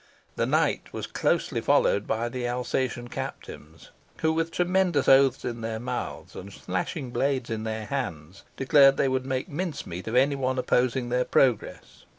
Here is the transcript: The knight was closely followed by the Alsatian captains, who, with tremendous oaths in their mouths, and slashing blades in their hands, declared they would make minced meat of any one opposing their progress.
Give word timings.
The 0.35 0.47
knight 0.47 0.91
was 0.93 1.05
closely 1.05 1.61
followed 1.61 2.07
by 2.07 2.27
the 2.27 2.47
Alsatian 2.47 3.07
captains, 3.07 3.91
who, 4.21 4.33
with 4.33 4.49
tremendous 4.49 5.07
oaths 5.07 5.45
in 5.45 5.61
their 5.61 5.79
mouths, 5.79 6.35
and 6.35 6.51
slashing 6.51 7.11
blades 7.11 7.51
in 7.51 7.65
their 7.65 7.85
hands, 7.85 8.41
declared 8.57 8.97
they 8.97 9.07
would 9.07 9.27
make 9.27 9.47
minced 9.47 9.85
meat 9.85 10.07
of 10.07 10.15
any 10.15 10.33
one 10.35 10.57
opposing 10.57 11.09
their 11.09 11.25
progress. 11.25 12.05